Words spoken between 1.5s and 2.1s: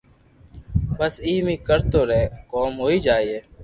ھي ڪرتو